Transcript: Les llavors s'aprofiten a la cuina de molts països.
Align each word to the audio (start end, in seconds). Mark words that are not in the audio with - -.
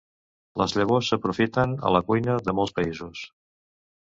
Les 0.61 0.71
llavors 0.77 1.09
s'aprofiten 1.11 1.75
a 1.91 1.91
la 1.99 2.03
cuina 2.09 2.39
de 2.49 2.59
molts 2.61 2.77
països. 2.81 3.25